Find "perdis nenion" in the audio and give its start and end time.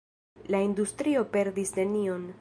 1.37-2.29